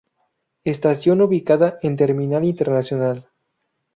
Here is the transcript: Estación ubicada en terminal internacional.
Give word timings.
Estación 0.63 1.21
ubicada 1.21 1.77
en 1.83 1.95
terminal 1.95 2.43
internacional. 2.43 3.29